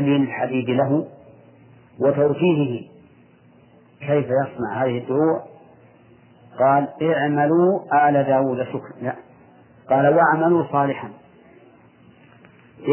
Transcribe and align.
تقليل 0.00 0.22
الحديد 0.22 0.70
له 0.70 1.06
وتوجيهه. 2.00 2.88
كيف 4.00 4.26
يصنع 4.26 4.84
هذه 4.84 4.98
الدروع؟ 4.98 5.44
قال 6.58 6.88
اعملوا 7.02 8.08
آل 8.08 8.24
داود 8.26 8.62
شكرا. 8.62 9.02
لا. 9.02 9.14
قال 9.90 10.14
واعملوا 10.14 10.66
صالحا. 10.72 11.10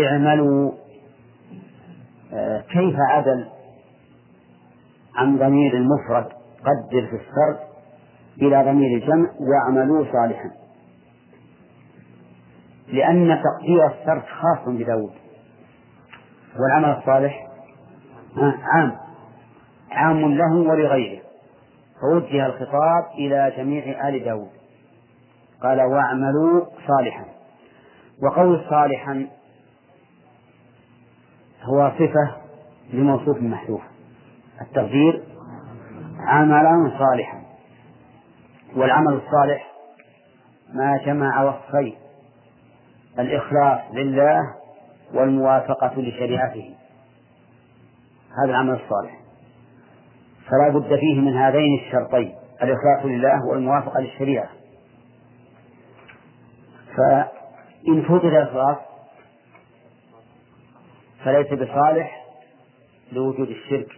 اعملوا. 0.05 0.71
آه، 2.33 2.61
كيف 2.61 2.95
عدل 3.09 3.47
عن 5.15 5.37
ضمير 5.37 5.73
المفرد؟ 5.73 6.25
قدر 6.59 7.07
في 7.07 7.15
السرد 7.15 7.59
إلى 8.41 8.63
ضمير 8.63 8.97
الجمع. 8.97 9.29
واعملوا 9.39 10.05
صالحا. 10.05 10.51
لأن 12.87 13.41
تقدير 13.43 13.87
السرد 13.87 14.23
خاص 14.23 14.67
بداود. 14.67 15.26
والعمل 16.55 16.97
الصالح 16.97 17.47
عام. 18.63 18.97
عام 19.91 20.33
له 20.33 20.55
ولغيره. 20.55 21.21
فوجه 22.01 22.45
الخطاب 22.45 23.05
إلى 23.17 23.53
جميع 23.57 24.09
آل 24.09 24.23
داود. 24.23 24.49
قال 25.63 25.81
واعملوا 25.81 26.65
صالحا. 26.87 27.25
وقول 28.23 28.65
صالحا 28.69 29.27
هو 31.63 31.91
صفة 31.99 32.35
لموصوف 32.93 33.41
محذوف. 33.41 33.81
التقدير 34.61 35.23
عملا 36.19 36.91
صالحا. 36.99 37.41
والعمل 38.75 39.13
الصالح 39.13 39.71
ما 40.73 40.97
جمع 41.05 41.43
وصفين. 41.43 41.95
الإخلاص 43.19 43.79
لله 43.93 44.56
والموافقة 45.13 46.01
لشريعته. 46.01 46.75
هذا 48.43 48.49
العمل 48.49 48.73
الصالح. 48.73 49.19
فلا 50.49 50.69
بد 50.69 50.95
فيه 50.99 51.21
من 51.21 51.33
هذين 51.37 51.79
الشرطين 51.79 52.35
الإخلاص 52.63 53.05
لله 53.05 53.45
والموافقة 53.45 53.99
للشريعة. 53.99 54.49
فإن 56.97 58.01
فقد 58.01 58.25
الإخلاص 58.25 58.77
فليس 61.23 61.47
بصالح 61.47 62.25
لوجود 63.11 63.49
الشرك. 63.49 63.91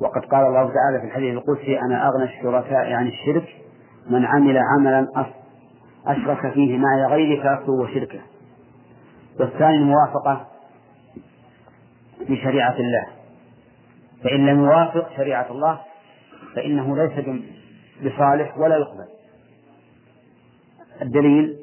وقد 0.00 0.24
قال 0.24 0.46
الله 0.46 0.72
تعالى 0.74 1.00
في 1.00 1.06
الحديث 1.06 1.34
القدسي 1.34 1.78
أنا 1.80 2.08
أغنى 2.08 2.24
الشركاء 2.24 2.92
عن 2.92 3.06
الشرك 3.06 3.48
من 4.10 4.24
عمل 4.24 4.58
عملا 4.58 5.26
أشرك 6.06 6.52
فيه 6.52 6.78
معي 6.78 7.04
غيري 7.10 7.42
فأخذه 7.42 7.70
وشركه. 7.70 8.20
والثاني 9.40 9.76
الموافقة 9.76 10.46
لشريعة 12.20 12.74
الله. 12.74 13.06
فإن 14.24 14.46
لم 14.46 14.64
يوافق 14.64 15.08
شريعة 15.16 15.50
الله 15.50 15.80
فإنه 16.54 16.96
ليس 16.96 17.12
بصالح 18.04 18.58
ولا 18.58 18.76
يقبل. 18.76 19.06
الدليل؟ 21.02 21.56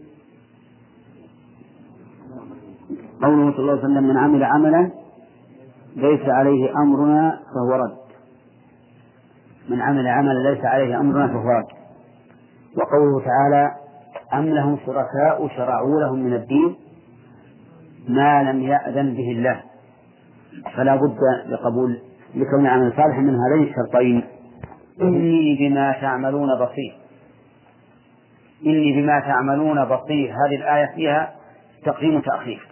قوله 3.22 3.52
صلى 3.52 3.60
الله 3.60 3.72
عليه 3.72 3.84
وسلم 3.84 4.04
من 4.04 4.18
عمل 4.18 4.44
عملا 4.44 4.92
ليس 5.96 6.30
عليه 6.30 6.72
أمرنا 6.72 7.40
فهو 7.56 7.76
رد. 7.76 7.98
من 9.70 9.82
عمل 9.82 10.08
عملا 10.08 10.50
ليس 10.50 10.66
عليه 10.66 11.00
أمرنا 11.00 11.28
فهو 11.28 11.50
رد. 11.50 11.84
وقوله 12.78 13.26
تعالى 13.26 13.76
أم 14.34 14.46
لهم 14.46 14.78
شركاء 14.86 15.48
شرعوا 15.48 16.02
لهم 16.02 16.20
من 16.20 16.34
الدين 16.34 16.76
ما 18.08 18.44
لم 18.44 18.62
يأذن 18.62 19.14
به 19.14 19.32
الله. 19.32 19.64
فلا 20.76 20.96
بد 20.96 21.18
لقبول 21.48 22.02
لكون 22.36 22.68
عمل 22.68 22.94
صالح 22.98 23.18
من 23.18 23.36
هذين 23.36 23.68
الشرطين. 23.70 24.24
إني 25.02 25.56
بما 25.60 25.92
تعملون 25.92 26.50
بصير. 26.56 26.98
إني 28.66 29.02
بما 29.02 29.20
تعملون 29.20 29.86
بصير. 29.86 30.32
هذه 30.32 30.56
الآية 30.56 30.96
فيها 30.96 31.36
تقديم 31.86 32.16
وتأخير. 32.16 32.68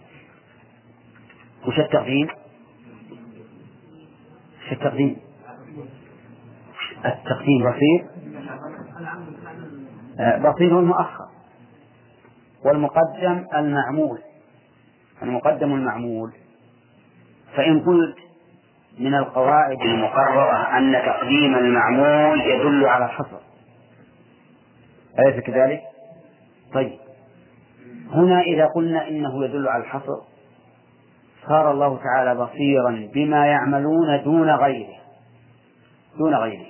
وش 1.67 1.79
التقديم؟ 1.79 2.27
وش 4.65 4.71
التقديم؟ 4.71 5.17
التقديم 7.05 7.71
بصير. 7.71 8.05
آه، 10.19 10.51
بصير 10.51 10.81
مؤخر 10.81 11.25
والمقدم 12.65 13.45
المعمول. 13.55 14.19
المقدم 15.23 15.73
المعمول 15.73 16.31
فإن 17.55 17.79
قلت 17.79 18.15
من 18.99 19.15
القواعد 19.15 19.81
المقررة 19.81 20.77
أن 20.77 21.01
تقديم 21.05 21.55
المعمول 21.55 22.41
يدل 22.41 22.85
على 22.85 23.05
الحصر. 23.05 23.37
أليس 25.19 25.43
كذلك؟ 25.43 25.81
طيب. 26.73 26.99
هنا 28.13 28.41
إذا 28.41 28.65
قلنا 28.65 29.07
إنه 29.07 29.45
يدل 29.45 29.67
على 29.67 29.83
الحصر 29.83 30.17
صار 31.47 31.71
الله 31.71 31.99
تعالى 32.03 32.35
بصيرا 32.35 33.09
بما 33.13 33.45
يعملون 33.45 34.23
دون 34.23 34.49
غيره. 34.49 34.95
دون 36.17 36.35
غيره. 36.35 36.65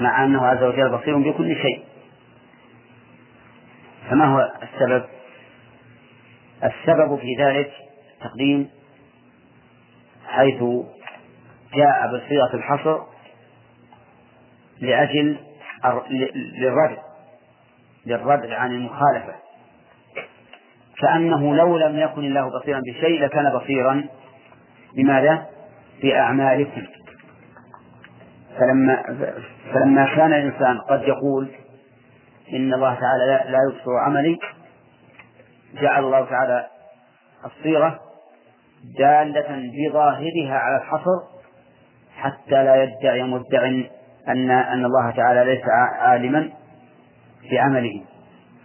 مع 0.00 0.24
أنه 0.24 0.46
عز 0.46 0.62
وجل 0.62 0.98
بصير 0.98 1.18
بكل 1.18 1.56
شيء. 1.56 1.84
فما 4.10 4.24
هو 4.24 4.52
السبب؟ 4.62 5.04
السبب 6.64 7.18
في 7.18 7.36
ذلك 7.38 7.72
تقديم 8.20 8.70
حيث 10.26 10.62
جاء 11.74 12.16
بصيغة 12.16 12.54
الحصر 12.54 12.98
لأجل 14.80 15.36
للردع 16.58 17.02
للردع 18.06 18.58
عن 18.58 18.72
المخالفة 18.72 19.34
كأنه 21.00 21.56
لو 21.56 21.76
لم 21.78 21.98
يكن 21.98 22.24
الله 22.24 22.58
بصيرا 22.58 22.80
بشيء 22.80 23.20
لكان 23.24 23.58
بصيرا 23.58 24.04
بماذا؟ 24.96 25.46
بأعمالكم 26.02 26.82
فلما 28.58 29.02
فلما 29.72 30.16
كان 30.16 30.32
الإنسان 30.32 30.78
قد 30.78 31.02
يقول 31.02 31.48
إن 32.52 32.74
الله 32.74 32.94
تعالى 32.94 33.50
لا 33.50 33.58
يبصر 33.70 33.96
عملي 34.06 34.38
جعل 35.80 36.04
الله 36.04 36.24
تعالى 36.24 36.66
الصيغة 37.44 38.00
دالة 38.98 39.70
بظاهرها 39.72 40.54
على 40.54 40.76
الحصر 40.76 41.32
حتى 42.16 42.64
لا 42.64 42.82
يدعي 42.82 43.22
مدع 43.22 43.66
أن 44.28 44.50
أن 44.50 44.84
الله 44.84 45.10
تعالى 45.10 45.54
ليس 45.54 45.64
عالما 45.98 46.50
بعمله 47.50 48.04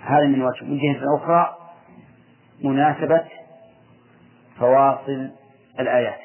هذا 0.02 0.28
من 0.28 0.42
وجه 0.42 0.66
من 0.66 0.78
جهة 0.78 1.16
أخرى 1.18 1.58
مناسبة 2.64 3.24
فواصل 4.60 5.32
الآيات. 5.80 6.20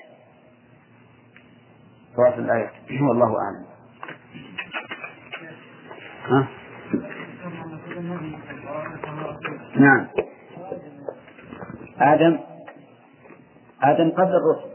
فواصل 2.16 2.40
الآيات. 2.40 2.72
والله 3.08 3.36
أعلم. 3.40 3.66
ها؟ 6.28 6.48
نعم. 9.76 10.08
آدم 12.02 12.38
آدم 13.82 14.10
قبل 14.10 14.32
الرسل 14.34 14.72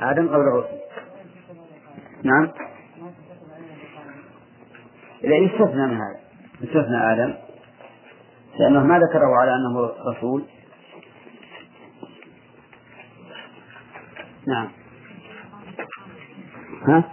آدم 0.00 0.28
قبل 0.28 0.40
الرسل 0.40 0.78
نعم. 2.22 2.50
لا 5.22 5.36
يستثنى 5.36 5.86
من 5.86 5.94
هذا 5.94 6.20
يستثنى 6.60 7.12
آدم 7.12 7.34
لأنه 8.58 8.84
ما 8.84 8.98
ذكره 8.98 9.36
على 9.36 9.54
أنه 9.54 9.90
رسول. 10.12 10.44
نعم. 14.46 14.68
ها؟ 16.88 17.04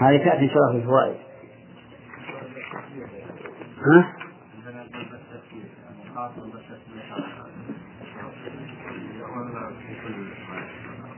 هذه 0.00 0.24
تأتي 0.24 0.44
إن 0.44 0.76
الفوائد. 0.76 1.31
ها؟ 3.86 4.16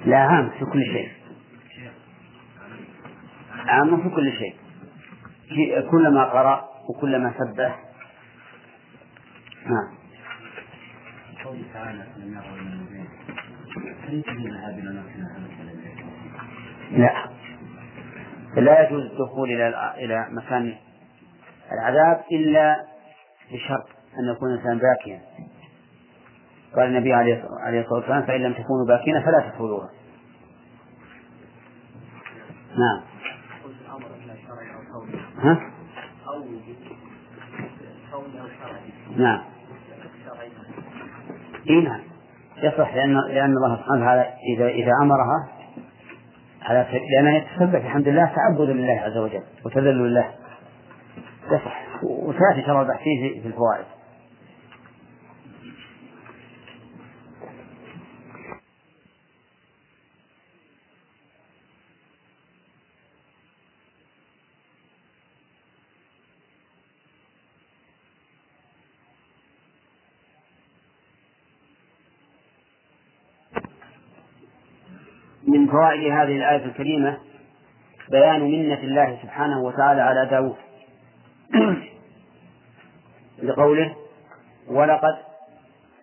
لا 0.07 0.17
عام 0.19 0.51
في 0.51 0.65
كل 0.65 0.83
شيء. 0.85 1.09
عام 3.69 4.03
في 4.03 4.09
كل 4.17 4.33
شيء. 4.33 4.57
كلما 5.91 6.25
قرأ 6.25 6.69
وكلما 6.89 7.35
سبح. 7.39 7.81
نعم 9.67 9.95
لا. 16.91 17.25
لا 18.57 18.87
يجوز 18.89 19.03
الدخول 19.03 19.51
إلى 19.51 19.95
إلى 20.05 20.27
مكان 20.31 20.75
العذاب 21.73 22.25
إلا 22.33 22.85
بشرط 23.53 23.87
أن 24.19 24.33
يكون 24.33 24.51
الإنسان 24.51 24.79
باكيا. 24.79 25.21
قال 26.77 26.87
النبي 26.87 27.13
عليه 27.13 27.35
الصلاة 27.81 27.99
والسلام 27.99 28.23
فإن 28.23 28.41
لم 28.41 28.53
تكونوا 28.53 28.87
باكين 28.89 29.23
فلا 29.23 29.51
تدخلوها 29.51 29.91
نعم. 32.79 33.01
ها؟ 35.39 35.61
نعم. 39.17 39.43
إيه 41.71 41.85
نعم. 41.85 42.01
يصح 42.63 42.95
لأن 42.95 43.17
لأن 43.29 43.51
الله 43.51 43.77
سبحانه 43.77 44.03
وتعالى 44.03 44.27
إذا 44.57 44.69
إذا 44.69 44.93
أمرها 45.03 45.49
على 46.63 46.87
لأنها 47.17 47.39
يتسبح 47.39 47.81
بحمد 47.81 48.09
الله 48.09 48.33
تعبدا 48.37 48.73
لله 48.73 49.01
عز 49.01 49.17
وجل 49.17 49.43
وتذلل 49.65 50.15
له. 50.15 50.44
يصح. 51.51 52.03
وسيأتي 52.03 52.63
البحث 52.81 53.03
فيه 53.03 53.43
في 53.43 53.49
الفوائد. 53.49 53.85
من 75.49 75.67
فوائد 75.67 76.13
هذه 76.13 76.37
الآية 76.37 76.65
الكريمة 76.65 77.19
بيان 78.11 78.41
منة 78.41 78.79
الله 78.79 79.19
سبحانه 79.23 79.61
وتعالى 79.63 80.01
على 80.01 80.27
داود 80.31 80.57
لقوله 83.43 83.95
ولقد 84.69 85.17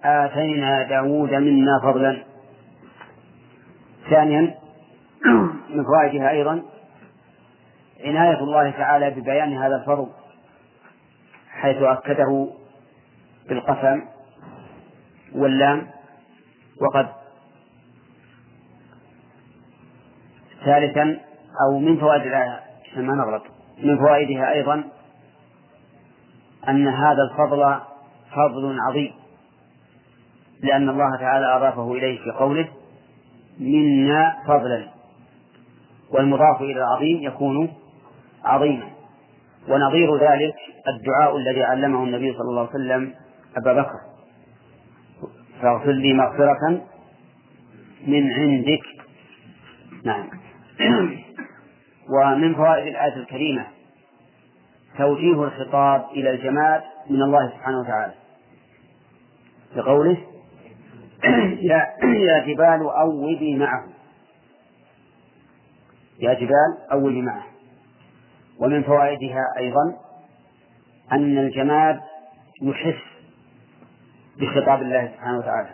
آتينا 0.04 0.84
داود 0.84 1.34
منا 1.34 1.80
فضلا. 1.84 2.24
ثانيا 4.10 4.42
من 5.76 5.84
فوائدها 5.84 6.30
أيضا 6.30 6.64
عناية 8.04 8.40
الله 8.40 8.72
تعالى 8.72 9.10
ببيان 9.10 9.58
هذا 9.58 9.76
الفضل 9.76 10.08
حيث 11.50 11.78
أكده 11.82 12.48
بالقسم 13.50 14.02
واللام 15.36 15.88
وقد 16.82 17.08
ثالثا 20.66 21.20
أو 21.62 21.80
من 21.80 21.98
فوائد 21.98 22.22
الآية 22.22 22.60
ما 22.96 23.14
نغلط 23.14 23.44
من 23.84 23.98
فوائدها 23.98 24.52
أيضا 24.52 24.84
أن 26.70 26.88
هذا 26.88 27.24
الفضل 27.32 27.80
فضل 28.32 28.78
عظيم 28.90 29.12
لأن 30.64 30.90
الله 30.90 31.18
تعالى 31.20 31.56
أضافه 31.56 31.94
إليه 31.94 32.24
في 32.24 32.32
قوله 32.32 32.68
منا 33.60 34.36
فضلا 34.48 34.88
والمضاف 36.12 36.62
إلى 36.62 36.78
العظيم 36.78 37.24
يكون 37.24 37.74
عظيما. 38.46 38.88
ونظير 39.70 40.16
ذلك 40.18 40.56
الدعاء 40.88 41.38
الذي 41.38 41.64
علمه 41.64 42.04
النبي 42.04 42.34
صلى 42.34 42.50
الله 42.50 42.62
عليه 42.62 42.70
وسلم 42.70 43.14
أبا 43.58 43.74
بكر. 43.74 44.00
فاغفر 45.62 45.92
لي 45.92 46.14
مغفرة 46.14 46.82
من 48.08 48.32
عندك 48.32 48.84
نعم. 50.06 50.30
ومن 52.16 52.56
فوائد 52.56 52.88
الآية 52.88 53.16
الكريمة 53.16 53.66
توجيه 55.02 55.44
الخطاب 55.44 56.06
إلى 56.12 56.30
الجماد 56.30 56.82
من 57.10 57.22
الله 57.22 57.50
سبحانه 57.50 57.80
وتعالى. 57.80 58.14
بقوله 59.76 60.18
يا 61.72 61.88
يا 62.30 62.40
جبال 62.46 62.90
أوبي 62.90 63.56
معه 63.56 63.86
يا 66.20 66.34
جبال 66.34 66.92
أوبي 66.92 67.22
معه 67.22 67.44
ومن 68.60 68.84
فوائدها 68.84 69.46
أيضا 69.58 69.98
أن 71.12 71.38
الجماد 71.38 72.00
يحس 72.62 73.02
بخطاب 74.38 74.82
الله 74.82 75.08
سبحانه 75.08 75.38
وتعالى. 75.38 75.70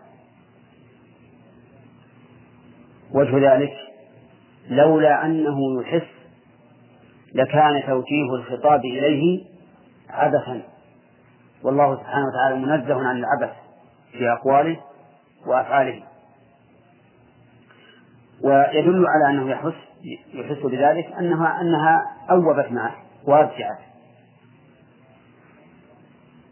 وجه 3.11 3.53
ذلك 3.53 3.73
لولا 4.69 5.25
أنه 5.25 5.81
يحس 5.81 6.16
لكان 7.37 7.83
توجيه 7.87 8.35
الخطاب 8.35 8.79
إليه 8.85 9.45
عبثا. 10.09 10.61
والله 11.63 11.95
سبحانه 11.95 12.25
وتعالى 12.27 12.55
منزه 12.65 13.07
عن 13.07 13.17
العبث 13.17 13.55
في 14.11 14.29
أقواله 14.31 14.77
وأفعاله. 15.45 16.03
ويدل 18.43 19.05
على 19.07 19.29
أنه 19.29 19.51
يحس 19.51 19.73
يحس 20.33 20.65
بذلك 20.65 21.13
أنها 21.19 21.61
أنها 21.61 22.01
أوبت 22.31 22.71
معه 22.71 22.95
وأرجعت. 23.27 23.79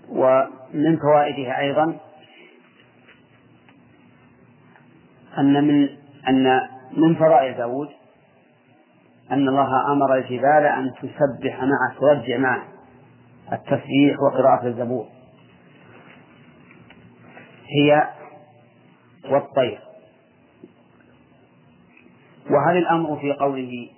ومن 0.10 0.98
فوائدها 0.98 1.60
أيضا 1.60 1.98
أن 5.38 5.68
من 5.68 5.90
أن 6.28 6.62
من 6.98 7.16
فضائل 7.16 7.58
داود 7.58 7.90
أن 9.32 9.48
الله 9.48 9.92
أمر 9.92 10.16
الجبال 10.16 10.66
أن 10.66 10.92
تسبح 10.94 11.60
معه 11.64 12.00
ترجع 12.00 12.38
معه. 12.38 12.64
التسبيح 13.54 14.16
وقراءة 14.20 14.68
الزبور. 14.68 15.08
هي 17.68 18.08
والطير. 19.30 19.80
وهل 22.50 22.78
الأمر 22.78 23.20
في 23.20 23.34
قوله 23.34 23.90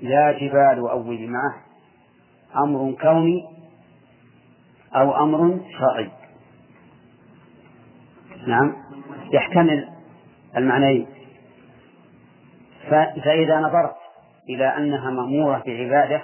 يا 0.00 0.32
جبال 0.32 0.80
وأولي 0.80 1.26
معه 1.26 1.54
أمر 2.56 2.92
كوني 3.02 3.48
أو 4.94 5.24
أمر 5.24 5.60
شرعي؟ 5.78 6.10
نعم. 8.46 8.76
يحتمل 9.32 9.88
المعنيين. 10.56 11.06
فإذا 13.24 13.60
نظرت 13.60 14.05
إلى 14.48 14.76
أنها 14.76 15.10
مأمورة 15.10 15.62
بعبادة 15.66 16.22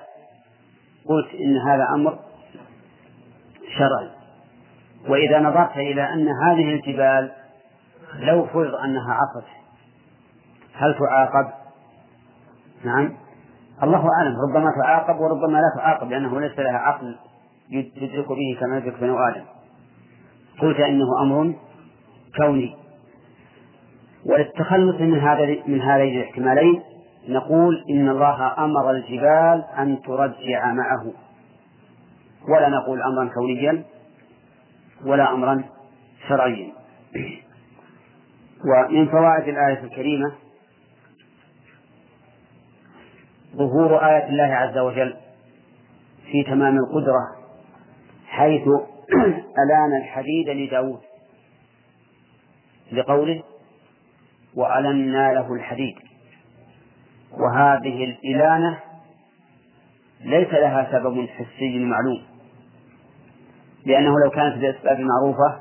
قلت 1.09 1.35
إن 1.35 1.57
هذا 1.57 1.87
أمر 1.97 2.19
شرعي. 3.79 4.11
وإذا 5.09 5.41
نظرت 5.41 5.77
إلى 5.77 6.13
أن 6.13 6.29
هذه 6.29 6.75
الجبال 6.75 7.33
لو 8.19 8.47
فرض 8.47 8.75
أنها 8.75 9.15
عصت 9.15 9.47
هل 10.75 10.95
تعاقب؟ 10.99 11.53
نعم. 12.85 13.13
الله 13.83 14.09
أعلم 14.19 14.35
ربما 14.49 14.67
تعاقب 14.83 15.21
وربما 15.21 15.59
لا 15.59 15.73
تعاقب 15.77 16.11
لأنه 16.11 16.41
ليس 16.41 16.59
لها 16.59 16.79
عقل 16.79 17.17
يدرك 17.71 18.29
به 18.29 18.57
كما 18.61 18.79
يدرك 18.79 19.01
بنو 19.01 19.19
آدم. 19.19 19.45
قلت 20.61 20.81
إنه 20.81 21.23
أمر 21.23 21.55
كوني. 22.37 22.77
وللتخلص 24.27 25.01
من 25.01 25.19
هذا 25.19 25.47
من 25.67 25.83
هذين 25.83 26.21
الاحتمالين 26.21 26.83
نقول 27.29 27.85
إن 27.91 28.09
الله 28.09 28.65
أمر 28.65 28.91
الجبال 28.91 29.65
أن 29.79 30.03
ترجع 30.03 30.73
معه. 30.73 31.13
ولا 32.49 32.69
نقول 32.69 33.03
أمرا 33.03 33.31
كونيا 33.35 33.85
ولا 35.05 35.33
أمرا 35.33 35.65
شرعيا. 36.29 36.73
ومن 38.65 39.09
فوائد 39.09 39.49
الآية 39.49 39.85
الكريمة 39.85 40.33
ظهور 43.57 44.07
آية 44.07 44.29
الله 44.29 44.55
عز 44.55 44.79
وجل 44.79 45.17
في 46.33 46.45
تمام 46.45 46.77
القدرة 46.79 47.37
حيث 48.27 48.63
ألان 49.65 50.03
الحديد 50.03 50.49
لداود 50.49 51.01
لقوله 52.93 53.43
وألنا 54.55 55.33
له 55.33 55.53
الحديد 55.53 55.97
وهذه 57.43 58.05
الإلانة 58.05 58.79
ليس 60.25 60.49
لها 60.49 60.89
سبب 60.93 61.29
حسي 61.29 61.79
معلوم 61.79 62.23
لأنه 63.87 64.15
لو 64.25 64.31
كانت 64.31 64.57
بالأسباب 64.57 65.01
المعروفة 65.01 65.61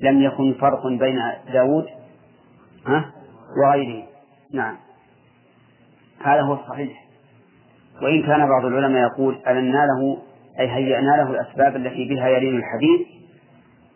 لم 0.00 0.22
يكن 0.22 0.54
فرق 0.60 0.86
بين 0.86 1.18
داود 1.52 1.86
ها 2.86 3.12
وغيره. 3.62 4.04
نعم. 4.52 4.76
هذا 6.24 6.40
هو 6.40 6.54
الصحيح. 6.54 7.06
وإن 8.02 8.22
كان 8.22 8.48
بعض 8.48 8.64
العلماء 8.64 9.02
يقول 9.02 9.38
ألنا 9.48 9.86
له 9.86 10.18
أي 10.60 10.68
هيأنا 10.68 11.16
له 11.16 11.30
الأسباب 11.30 11.76
التي 11.76 12.08
بها 12.08 12.28
يلين 12.28 12.56
الحديد 12.56 13.06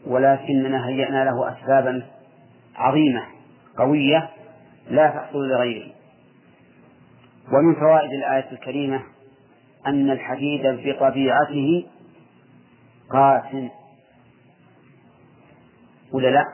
ولكننا 0.07 0.89
هيأنا 0.89 1.25
له 1.25 1.53
أسبابا 1.53 2.03
عظيمة 2.77 3.23
قوية 3.77 4.29
لا 4.91 5.11
تحصل 5.11 5.49
لغيره. 5.49 6.00
ومن 7.53 7.75
فوائد 7.75 8.11
الآية 8.13 8.53
الكريمة 8.53 9.03
أن 9.87 10.11
الحديد 10.11 10.63
بطبيعته 10.67 11.87
قاسٍ 13.11 13.71
ولا 16.13 16.29
لا؟ 16.29 16.45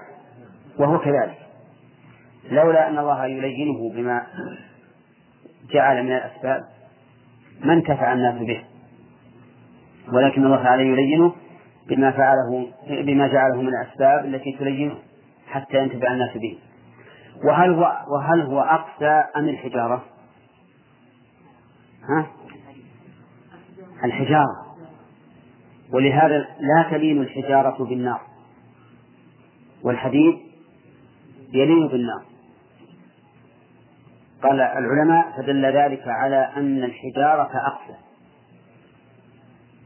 وهو 0.79 0.99
كذلك 0.99 1.39
لولا 2.51 2.89
أن 2.89 2.99
الله 2.99 3.27
يلينه 3.27 3.91
بما 3.95 4.27
جعل 5.71 6.05
من 6.05 6.13
الأسباب 6.13 6.63
ما 7.61 7.73
انتفع 7.73 8.13
الناس 8.13 8.35
به 8.35 8.65
ولكن 10.13 10.45
الله 10.45 10.63
تعالى 10.63 10.83
يلينه 10.83 11.33
بما 11.89 12.11
فعله 12.11 12.67
بما 12.89 13.29
جعله 13.29 13.63
من 13.63 13.69
الأسباب 13.69 14.25
التي 14.25 14.57
تلينه 14.59 14.95
حتى 15.49 15.77
ينتفع 15.77 16.13
الناس 16.13 16.37
به 16.37 16.59
وهل 17.45 17.71
هو 17.71 17.97
وهل 18.09 18.41
هو 18.41 18.61
أقسى 18.61 19.25
أم 19.37 19.49
الحجارة؟ 19.49 20.05
ها؟ 22.09 22.27
الحجارة. 24.05 24.67
ولهذا 25.93 26.39
لا 26.39 26.89
تلين 26.91 27.23
الحجارة 27.23 27.85
بالنار. 27.85 28.21
والحديد 29.83 30.39
يلين 31.53 31.89
بالنار. 31.89 32.23
قال 34.43 34.61
العلماء 34.61 35.37
فدل 35.37 35.65
ذلك 35.65 36.03
على 36.07 36.53
أن 36.57 36.85
الحجارة 36.85 37.51
أقسى 37.67 37.99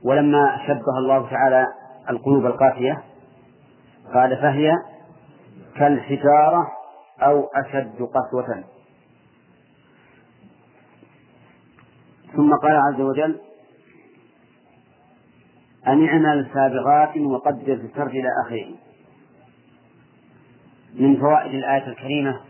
ولما 0.05 0.61
شبه 0.67 0.99
الله 0.99 1.31
تعالى 1.31 1.67
القلوب 2.11 2.47
القاسية 2.47 3.03
قال 4.15 4.37
فهي 4.37 4.73
كالحجارة 5.77 6.69
أو 7.23 7.49
أشد 7.55 7.97
قسوة. 8.03 8.65
ثم 12.37 12.53
قال 12.63 12.77
عز 12.77 13.01
وجل 13.01 13.41
أن 15.87 16.09
اعمل 16.09 16.47
سابغات 16.55 17.17
وقدر 17.17 17.77
في 17.77 17.87
السرد 17.87 18.11
إلى 18.11 18.29
آخره 18.47 18.67
من 20.95 21.17
فوائد 21.21 21.55
الآية 21.55 21.87
الكريمة 21.87 22.41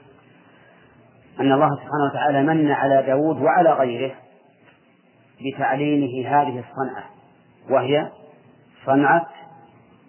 أن 1.41 1.53
الله 1.53 1.69
سبحانه 1.69 2.05
وتعالى 2.11 2.43
من 2.43 2.71
على 2.71 3.03
داود 3.07 3.43
وعلى 3.43 3.73
غيره 3.73 4.15
بتعليمه 5.41 6.29
هذه 6.29 6.65
الصنعة 6.69 7.05
وهي 7.71 8.11
صنعة 8.87 9.27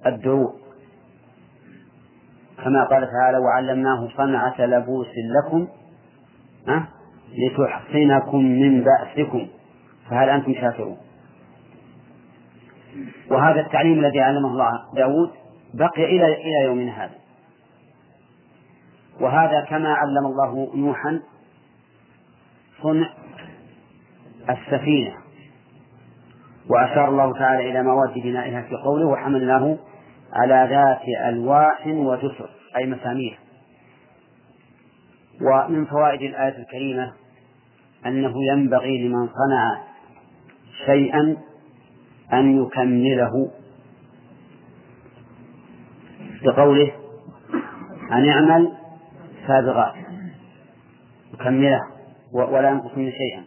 الدروع 0.05 0.53
كما 2.63 2.83
قال 2.83 3.07
تعالى 3.11 3.37
وعلمناه 3.37 4.09
صنعة 4.17 4.61
لبوس 4.65 5.07
لكم؟ 5.45 5.67
لتحصنكم 7.37 8.37
من 8.45 8.83
بأسكم 8.83 9.47
فهل 10.11 10.29
أنتم 10.29 10.53
شاكرون؟ 10.53 10.97
وهذا 13.31 13.61
التعليم 13.61 13.99
الذي 13.99 14.21
علمه 14.21 14.49
الله 14.49 14.71
داود 14.95 15.31
بقي 15.73 16.05
إلى 16.05 16.25
إلى 16.25 16.65
يومنا 16.65 17.05
هذا. 17.05 17.15
وهذا 19.19 19.65
كما 19.69 19.93
علم 19.93 20.25
الله 20.25 20.71
نوحا 20.75 21.21
صنع 22.83 23.09
السفينة. 24.49 25.13
وأشار 26.69 27.09
الله 27.09 27.33
تعالى 27.39 27.71
إلى 27.71 27.83
مواد 27.83 28.13
بنائها 28.13 28.61
في 28.61 28.75
قوله 28.75 29.07
وحملناه 29.07 29.77
على 30.33 30.67
ذات 30.69 31.33
ألواح 31.33 31.87
وجسر 31.87 32.49
أي 32.77 32.85
مسامير. 32.85 33.39
ومن 35.41 35.85
فوائد 35.85 36.21
الآية 36.21 36.57
الكريمة 36.57 37.13
أنه 38.05 38.33
ينبغي 38.51 39.07
لمن 39.07 39.27
صنع 39.27 39.90
شيئا 40.85 41.37
أن 42.33 42.63
يكمله. 42.63 43.51
بقوله 46.43 46.91
أن 48.11 48.25
يعمل 48.25 48.73
سابغات 49.47 49.93
يكمله 51.33 51.81
ولا 52.33 52.69
ينقص 52.69 52.97
منه 52.97 53.11
شيئا. 53.11 53.43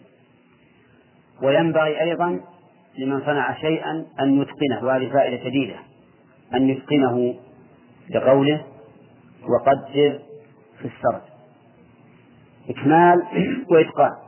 وينبغي 1.43 2.00
أيضا 2.03 2.41
لمن 2.99 3.21
صنع 3.21 3.55
شيئا 3.55 4.07
أن 4.21 4.41
يتقنه 4.43 4.85
وهذه 4.87 5.12
فائدة 5.12 5.45
جديدة 5.45 5.76
أن 6.55 6.69
يتقنه 6.69 7.35
بقوله 8.11 8.64
وقدر 9.49 10.19
في 10.79 10.85
السرد. 10.85 11.23
إكمال 12.71 13.23
وإتقان. 13.71 14.24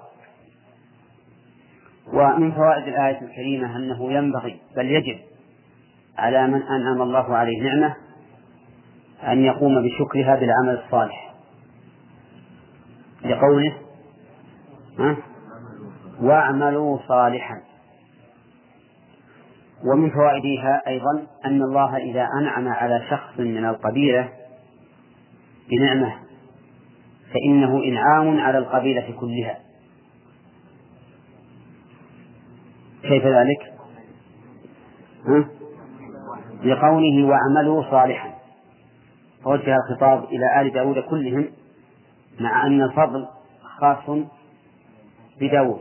ومن 2.16 2.52
فوائد 2.52 2.88
الآية 2.88 3.20
الكريمة 3.22 3.76
أنه 3.76 4.12
ينبغي 4.12 4.60
بل 4.76 4.90
يجب 4.90 5.18
على 6.18 6.46
من 6.46 6.62
أنعم 6.62 7.02
الله 7.02 7.36
عليه 7.36 7.62
نعمة 7.62 7.96
أن 9.28 9.44
يقوم 9.44 9.82
بشكرها 9.82 10.36
بالعمل 10.36 10.82
الصالح. 10.84 11.34
لقوله 13.24 13.76
واعملوا 16.20 16.98
صالحا. 17.08 17.60
ومن 19.84 20.10
فوائدها 20.10 20.82
أيضا 20.86 21.26
أن 21.44 21.62
الله 21.62 21.96
إذا 21.96 22.28
أنعم 22.40 22.68
على 22.68 23.02
شخص 23.10 23.40
من 23.40 23.64
القبيلة 23.64 24.28
بنعمة 25.70 26.14
فإنه 27.32 27.84
إنعام 27.84 28.40
على 28.40 28.58
القبيلة 28.58 29.14
كلها. 29.20 29.65
كيف 33.08 33.26
ذلك؟ 33.26 33.72
ها؟ 35.26 35.48
لقوله 36.64 37.26
واعملوا 37.26 37.90
صالحا 37.90 38.34
فوجه 39.44 39.76
الخطاب 39.76 40.24
إلى 40.24 40.60
آل 40.60 40.72
داود 40.72 40.98
كلهم 40.98 41.46
مع 42.40 42.66
أن 42.66 42.82
الفضل 42.82 43.26
خاص 43.80 44.18
بداود 45.40 45.80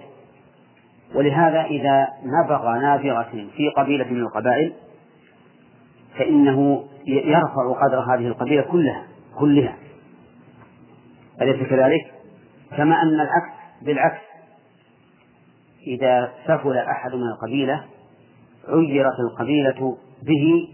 ولهذا 1.16 1.62
إذا 1.62 2.08
نبغ 2.24 2.78
نابغة 2.78 3.48
في 3.58 3.70
قبيلة 3.78 4.06
من 4.06 4.22
القبائل 4.22 4.74
فإنه 6.18 6.86
يرفع 7.08 7.86
قدر 7.86 8.00
هذه 8.00 8.28
القبيلة 8.28 8.62
كلها 8.62 9.04
كلها 9.40 9.76
أليس 11.42 11.70
كذلك؟ 11.70 12.12
كما 12.78 12.96
أن 13.02 13.14
العكس 13.14 13.56
بالعكس 13.82 14.22
إذا 15.88 16.32
سفل 16.48 16.78
أحد 16.78 17.12
من 17.14 17.28
القبيلة 17.36 17.86
عيرت 18.68 19.20
القبيلة 19.20 19.98
به 20.24 20.70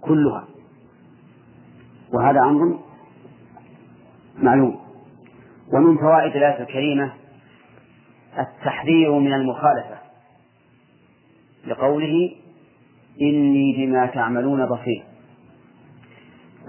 كلها. 0.00 0.44
وهذا 2.14 2.40
أمر 2.40 2.78
معلوم. 4.38 4.80
ومن 5.72 5.96
فوائد 5.98 6.36
الآية 6.36 6.62
الكريمة 6.62 7.12
التحذير 8.38 9.12
من 9.12 9.32
المخالفة 9.32 9.98
لقوله 11.66 12.36
إني 13.20 13.86
بما 13.86 14.06
تعملون 14.06 14.66
بصير. 14.66 15.04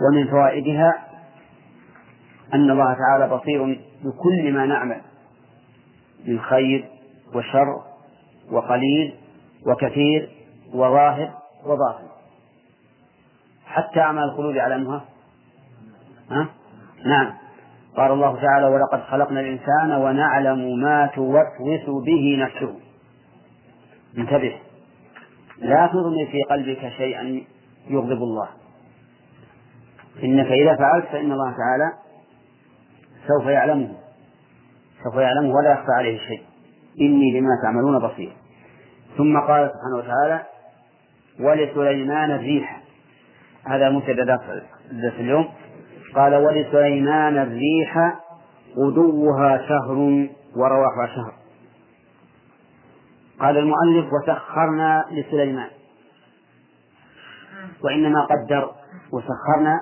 ومن 0.02 0.28
فوائدها 0.28 1.06
أن 2.54 2.72
الله 2.72 2.94
تعالى 2.94 3.36
بصير 3.36 3.80
بكل 4.04 4.54
ما 4.54 4.66
نعمل 4.66 5.02
من 6.26 6.40
خير 6.40 6.95
وشر 7.36 7.82
وقليل 8.52 9.16
وكثير 9.68 10.30
وظاهر 10.74 11.34
وباطن. 11.66 12.08
حتى 13.66 14.00
أعمال 14.00 14.24
القلوب 14.24 14.56
يعلمها. 14.56 15.06
ها؟ 16.32 16.48
نعم. 17.06 17.34
قال 17.98 18.12
الله 18.12 18.42
تعالى 18.42 18.68
ولقد 18.68 19.02
خلقنا 19.02 19.40
الإنسان 19.40 19.92
ونعلم 19.92 20.80
ما 20.80 21.08
توسوس 21.16 22.04
به 22.06 22.38
نفسه. 22.40 22.76
انتبه. 24.18 24.60
لا 25.58 25.88
تضمن 25.88 26.26
في 26.26 26.42
قلبك 26.50 26.90
شيئا 26.98 27.42
يغضب 27.88 28.24
الله. 28.24 28.48
إنك 30.24 30.48
إذا 30.52 30.76
فعلت 30.76 31.06
فإن 31.06 31.32
الله 31.32 31.52
تعالى 31.52 31.94
سوف 33.28 33.48
يعلمه. 33.48 33.94
سوف 35.04 35.16
يعلمه 35.16 35.54
ولا 35.56 35.72
يخفى 35.72 35.92
عليه 36.00 36.18
شيء. 36.18 36.44
إني 37.02 37.40
بما 37.40 37.50
تعملون 37.64 38.00
بصير. 38.00 38.34
ثم 39.18 39.40
قال 39.40 39.72
سبحانه 39.72 39.98
وتعالى 39.98 40.44
ولسليمان 41.40 42.32
الريح. 42.32 42.82
هذا 43.68 43.90
مبتدأ 43.90 44.24
درس 44.92 45.14
اليوم. 45.20 45.48
قال 46.16 46.36
ولسليمان 46.36 47.38
الريح 47.38 48.16
غدوها 48.78 49.68
شهر 49.68 50.28
ورواحها 50.56 51.08
شهر. 51.16 51.34
قال 53.40 53.58
المؤلف 53.58 54.06
وسخرنا 54.14 55.06
لسليمان. 55.12 55.70
وإنما 57.84 58.26
قدر 58.26 58.72
وسخرنا 59.14 59.80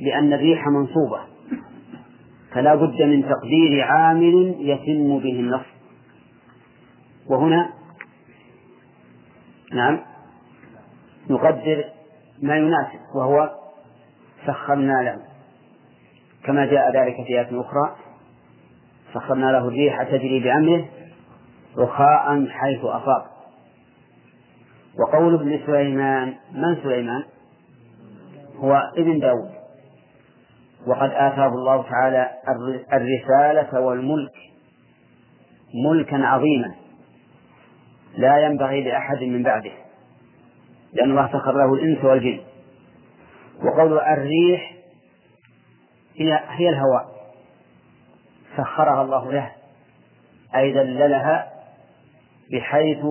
لأن 0.00 0.32
الريح 0.32 0.66
منصوبة. 0.66 1.20
فلا 2.52 2.74
بد 2.74 3.02
من 3.02 3.22
تقدير 3.22 3.82
عامل 3.84 4.56
يتم 4.58 5.18
به 5.18 5.40
النص. 5.40 5.79
وهنا 7.30 7.70
نعم 9.72 10.00
يقدر 11.30 11.84
ما 12.42 12.56
يناسب 12.56 13.00
وهو 13.14 13.50
سخرنا 14.46 15.02
له 15.02 15.18
كما 16.44 16.66
جاء 16.66 16.96
ذلك 16.96 17.16
في 17.26 17.40
آية 17.40 17.60
أخرى 17.60 17.96
سخرنا 19.14 19.46
له 19.52 19.68
الريح 19.68 20.02
تجري 20.02 20.40
بأمره 20.40 20.88
رخاء 21.78 22.46
حيث 22.48 22.84
أصاب 22.84 23.22
وقول 24.98 25.34
ابن 25.34 25.60
سليمان 25.66 26.34
من 26.52 26.76
سليمان؟ 26.82 27.24
هو 28.56 28.90
ابن 28.96 29.18
داود 29.18 29.50
وقد 30.86 31.10
آتاه 31.10 31.46
الله 31.48 31.82
تعالى 31.82 32.30
الرسالة 32.92 33.80
والملك 33.80 34.32
ملكا 35.90 36.16
عظيما 36.16 36.74
لا 38.16 38.38
ينبغي 38.38 38.82
لأحد 38.82 39.22
من 39.22 39.42
بعده 39.42 39.72
لأن 40.92 41.10
الله 41.10 41.28
سخر 41.32 41.52
له 41.52 41.74
الإنس 41.74 42.04
والجن. 42.04 42.40
وقول 43.64 43.98
الريح 43.98 44.74
هي 46.16 46.40
هي 46.48 46.68
الهواء. 46.68 47.10
سخرها 48.56 49.02
الله 49.02 49.32
له 49.32 49.52
أي 50.56 50.72
ذللها 50.72 51.52
بحيث 52.52 53.06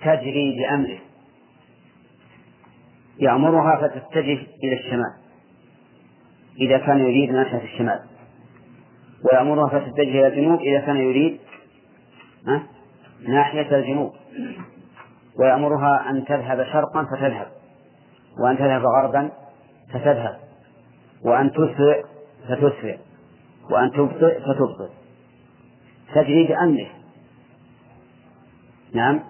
تجري 0.00 0.56
بأمره. 0.58 0.98
يأمرها 3.18 3.76
فتتجه 3.76 4.46
إلى 4.64 4.74
الشمال 4.74 5.14
إذا 6.60 6.78
كان 6.78 6.98
يريد 6.98 7.30
ناحية 7.30 7.64
الشمال. 7.64 8.00
ويأمرها 9.24 9.68
فتتجه 9.68 10.02
إلى 10.02 10.26
الجنوب 10.26 10.60
إذا 10.60 10.80
كان 10.80 10.96
يريد 10.96 11.38
ناحية 13.28 13.76
الجنوب 13.76 14.12
ويأمرها 15.38 16.10
أن 16.10 16.24
تذهب 16.24 16.64
شرقا 16.72 17.04
فتذهب 17.04 17.46
وأن 18.38 18.58
تذهب 18.58 18.82
غربا 18.86 19.30
فتذهب 19.92 20.38
وأن 21.24 21.52
تسرع 21.52 22.02
فتسرع 22.48 22.96
وأن 23.70 23.90
تبطئ 23.92 24.40
فتبطئ. 24.40 24.88
تجري 26.14 26.46
بأمره 26.46 26.88
نعم. 28.94 29.20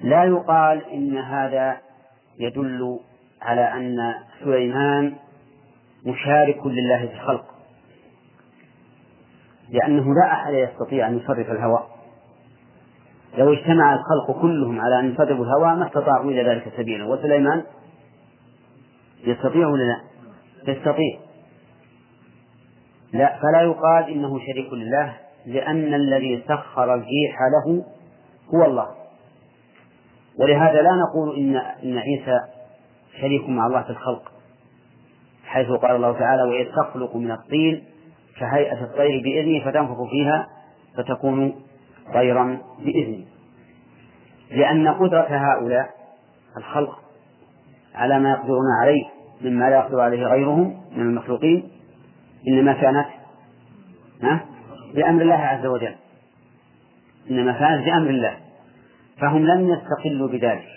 لا 0.00 0.24
يقال 0.24 0.84
إن 0.84 1.18
هذا 1.18 1.76
يدل 2.38 3.00
على 3.42 3.60
أن 3.60 4.14
سليمان 4.44 5.14
مشارك 6.06 6.66
لله 6.66 7.06
في 7.06 7.14
الخلق 7.14 7.44
لأنه 9.70 10.14
لا 10.14 10.32
أحد 10.32 10.54
يستطيع 10.54 11.08
أن 11.08 11.18
يصرف 11.18 11.50
الهواء 11.50 11.93
لو 13.38 13.52
اجتمع 13.52 13.94
الخلق 13.94 14.40
كلهم 14.40 14.80
على 14.80 15.00
أن 15.00 15.12
يصرفوا 15.12 15.44
الهواء 15.44 15.74
ما 15.76 15.86
استطاعوا 15.86 16.30
إلى 16.30 16.42
ذلك 16.42 16.72
سبيلا. 16.76 17.04
وسليمان 17.04 17.62
يستطيع 19.24 19.66
ولا 19.68 19.82
لا؟ 19.82 20.00
يستطيع. 20.72 21.18
لا 23.12 23.38
فلا 23.42 23.60
يقال 23.62 24.08
إنه 24.08 24.38
شريك 24.38 24.72
لله 24.72 25.16
لأن 25.46 25.94
الذي 25.94 26.42
سخر 26.48 26.94
الريح 26.94 27.38
له 27.54 27.84
هو 28.54 28.64
الله. 28.64 28.88
ولهذا 30.38 30.82
لا 30.82 30.90
نقول 30.94 31.36
إن 31.36 31.56
إن 31.56 31.98
عيسى 31.98 32.40
شريك 33.20 33.48
مع 33.48 33.66
الله 33.66 33.82
في 33.82 33.90
الخلق 33.90 34.32
حيث 35.44 35.68
قال 35.68 35.96
الله 35.96 36.12
تعالى 36.18 36.42
وإذ 36.42 36.66
تخلق 36.76 37.16
من 37.16 37.30
الطين 37.30 37.84
كهيئة 38.40 38.84
الطير 38.84 39.22
بإذنه 39.24 39.64
فتنفخ 39.64 40.10
فيها 40.10 40.48
فتكون 40.96 41.54
طيرا 42.12 42.58
بإذنه. 42.78 43.24
لأن 44.50 44.88
قدرة 44.88 45.26
هؤلاء 45.30 45.90
الخلق 46.56 46.98
على 47.94 48.18
ما 48.20 48.30
يقدرون 48.30 48.66
عليه 48.82 49.04
مما 49.40 49.70
لا 49.70 49.76
يقدر 49.76 50.00
عليه 50.00 50.26
غيرهم 50.26 50.80
من 50.92 51.02
المخلوقين 51.02 51.70
إنما 52.48 52.72
كانت 52.72 53.06
بأمر 54.94 55.22
الله 55.22 55.34
عز 55.34 55.66
وجل. 55.66 55.94
إنما 57.30 57.52
كانت 57.52 57.84
بأمر 57.86 58.10
الله. 58.10 58.36
فهم 59.20 59.46
لم 59.46 59.68
يستقلوا 59.68 60.28
بذلك. 60.28 60.68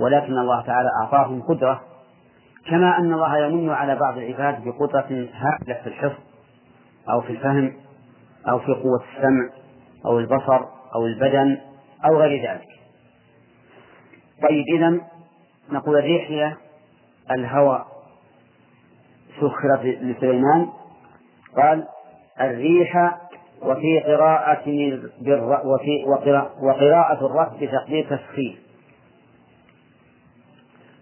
ولكن 0.00 0.38
الله 0.38 0.62
تعالى 0.62 0.88
أعطاهم 1.02 1.42
قدرة. 1.42 1.80
كما 2.66 2.98
أن 2.98 3.12
الله 3.12 3.38
يمن 3.38 3.70
على 3.70 3.96
بعض 3.96 4.18
العباد 4.18 4.64
بقدرة 4.64 5.28
هائلة 5.34 5.82
في 5.82 5.86
الحفظ 5.86 6.18
أو 7.10 7.20
في 7.20 7.30
الفهم 7.30 7.72
أو 8.48 8.58
في 8.58 8.72
قوة 8.72 9.02
السمع. 9.16 9.57
أو 10.06 10.18
البصر 10.18 10.60
أو 10.94 11.06
البدن 11.06 11.58
أو 12.04 12.20
غير 12.20 12.50
ذلك. 12.50 12.68
طيب 14.48 14.64
إذا 14.76 15.00
نقول 15.70 15.98
الريح 15.98 16.30
هي 16.30 16.56
الهواء 17.30 17.86
سخرت 19.40 19.84
لسليمان. 19.84 20.68
قال 21.56 21.86
الريح 22.40 23.18
وفي 23.62 24.00
قراءة 24.00 24.68
وفي 25.64 26.04
وقراءة 26.62 27.26
الرفع 27.26 27.56
بتقدير 27.60 28.04
تسخير. 28.04 28.58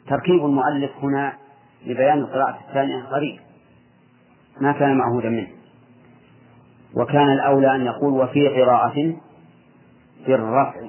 تركيب 0.08 0.44
المؤلف 0.44 0.90
هنا 1.02 1.32
لبيان 1.86 2.18
القراءة 2.18 2.58
الثانية 2.68 3.02
غريب. 3.02 3.40
ما 4.60 4.72
كان 4.72 4.98
معهودا 4.98 5.28
منه. 5.28 5.55
وكان 6.96 7.32
الأولى 7.32 7.74
أن 7.74 7.86
يقول 7.86 8.12
وفي 8.12 8.48
قراءة 8.48 9.16
بالرفع 10.26 10.80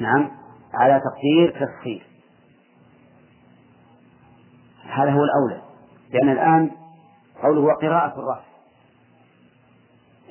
نعم. 0.00 0.30
على 0.74 1.00
تقدير 1.00 1.50
تسخير 1.50 2.02
هذا 4.82 5.10
هو 5.10 5.20
الأولى. 5.24 5.62
لأن 6.12 6.28
الآن 6.28 6.70
قوله 7.42 7.60
وقراءة 7.60 8.14
الرفع. 8.18 8.46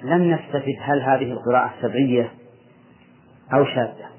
لم 0.04 0.34
نستفد 0.34 0.76
هل 0.82 1.02
هذه 1.02 1.32
القراءة 1.32 1.74
سبعية 1.82 2.32
أو 3.54 3.66
شاذة. 3.66 4.10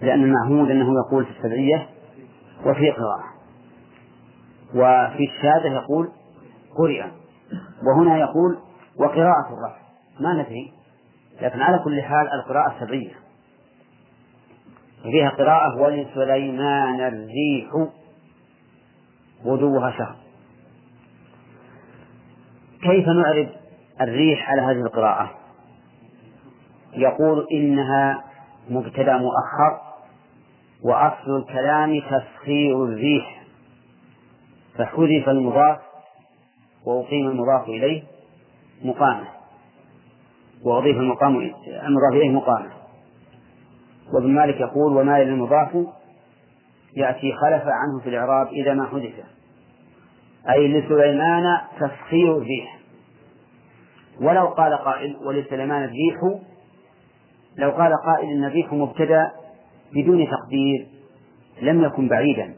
لأن 0.00 0.22
المعهود 0.24 0.70
أنه 0.70 0.94
يقول 1.06 1.24
في 1.24 1.30
السبعية 1.30 1.88
وفي 2.66 2.90
قراءة. 2.90 3.32
وفي 4.74 5.24
الشاذة 5.24 5.72
يقول 5.72 6.12
قرئ. 6.78 7.21
وهنا 7.86 8.18
يقول 8.18 8.58
وقراءة 8.96 9.46
الرفع 9.48 9.82
ما 10.20 10.32
ندري 10.42 10.72
لكن 11.40 11.60
على 11.62 11.78
كل 11.78 12.02
حال 12.02 12.28
القراءة 12.32 12.74
سبعية 12.80 13.14
فيها 15.02 15.30
قراءة 15.30 15.80
ولسليمان 15.80 17.00
الريح 17.00 17.88
غدوها 19.44 19.90
شهر. 19.90 20.16
كيف 22.82 23.06
نعرف 23.08 23.48
الريح 24.00 24.50
على 24.50 24.62
هذه 24.62 24.80
القراءة؟ 24.86 25.30
يقول 26.92 27.46
إنها 27.52 28.24
مبتدأ 28.70 29.16
مؤخر 29.16 29.80
وأصل 30.84 31.36
الكلام 31.36 32.00
تسخير 32.00 32.84
الريح 32.84 33.42
فحذف 34.78 35.28
المضاف 35.28 35.78
وأقيم 36.86 37.28
المضاف 37.28 37.68
إليه 37.68 38.02
مقامة. 38.84 39.28
وأضيف 40.64 40.96
المقام 40.96 41.36
المضاف 41.66 42.12
إليه 42.12 42.30
مقامة. 42.30 42.70
وابن 44.14 44.34
مالك 44.34 44.60
يقول 44.60 44.96
وما 44.96 45.24
للمضاف 45.24 45.86
يأتي 46.96 47.32
خلف 47.32 47.62
عنه 47.66 48.00
في 48.02 48.08
الإعراب 48.08 48.46
إذا 48.46 48.74
ما 48.74 48.86
حدث. 48.86 49.24
أي 50.50 50.68
لسليمان 50.68 51.58
تسخير 51.80 52.38
الريح. 52.38 52.78
ولو 54.20 54.46
قال 54.46 54.74
قائل 54.74 55.16
ولسليمان 55.26 55.84
الريح. 55.84 56.40
لو 57.56 57.70
قال 57.70 57.92
قائل 58.06 58.30
إن 58.30 58.44
الريح 58.44 58.72
مبتدأ 58.72 59.30
بدون 59.94 60.26
تقدير 60.26 60.86
لم 61.62 61.84
يكن 61.84 62.08
بعيدا. 62.08 62.54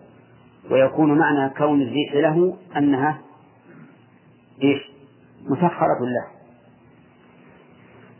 ويكون 0.70 1.18
معنى 1.18 1.50
كون 1.54 1.82
الريح 1.82 2.14
له 2.14 2.56
أنها 2.76 3.20
إيش؟ 4.62 4.90
مسخرة 5.44 5.98
له 6.00 6.26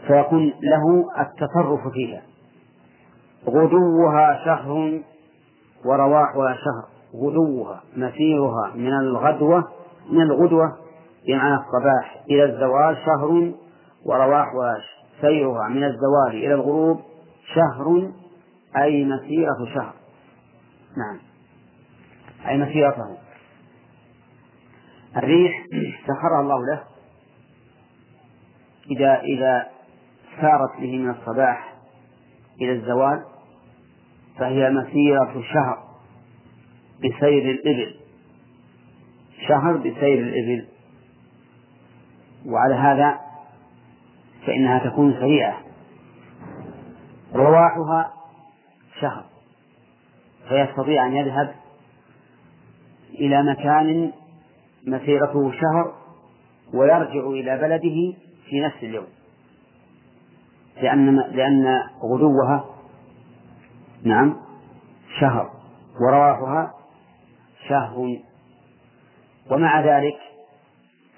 فيكون 0.06 0.46
له 0.46 1.04
التصرف 1.20 1.92
فيها. 1.92 2.22
غدوها 3.46 4.44
شهر 4.44 5.00
ورواحها 5.84 6.54
شهر. 6.54 6.94
غدوها 7.14 7.82
مسيرها 7.96 8.72
من 8.74 8.92
الغدوة 8.92 9.64
من 10.10 10.22
الغدوة 10.22 10.76
بمعنى 11.26 11.54
الصباح 11.54 12.24
إلى 12.30 12.44
الزوال 12.44 12.96
شهر 12.96 13.52
ورواحها 14.06 14.76
سيرها 15.20 15.68
من 15.68 15.84
الزوال 15.84 16.44
إلى 16.44 16.54
الغروب 16.54 17.00
شهر 17.54 18.10
أي 18.76 19.04
مسيرة 19.04 19.74
شهر. 19.74 19.94
نعم. 20.96 21.18
أي 22.48 22.58
مسيرته 22.58 23.23
الريح 25.16 25.66
سخرها 26.06 26.40
الله 26.40 26.66
له. 26.66 26.84
إذا 28.90 29.20
إذا 29.20 29.66
سارت 30.40 30.80
به 30.80 30.98
من 30.98 31.10
الصباح 31.10 31.74
إلى 32.60 32.72
الزوال 32.72 33.24
فهي 34.38 34.70
مسيرة 34.70 35.42
شهر 35.52 35.84
بسير 36.98 37.50
الإبل. 37.50 37.96
شهر 39.48 39.76
بسير 39.76 40.18
الإبل. 40.18 40.66
وعلى 42.46 42.74
هذا 42.74 43.20
فإنها 44.46 44.78
تكون 44.78 45.12
سريعة. 45.12 45.60
رواحها 47.34 48.12
شهر. 49.00 49.24
فيستطيع 50.48 51.06
أن 51.06 51.16
يذهب 51.16 51.54
إلى 53.14 53.42
مكان 53.42 54.12
مسيرته 54.86 55.52
شهر 55.52 55.94
ويرجع 56.74 57.26
إلى 57.26 57.58
بلده 57.58 58.18
في 58.48 58.60
نفس 58.60 58.76
اليوم. 58.82 59.06
لأن 60.82 61.16
لأن 61.16 61.82
غدوها 62.02 62.64
نعم 64.04 64.36
شهر 65.20 65.50
ورواحها 66.00 66.72
شهر. 67.68 68.18
ومع 69.50 69.80
ذلك 69.80 70.16